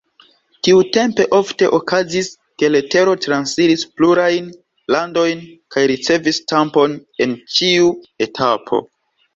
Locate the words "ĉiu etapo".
7.59-8.87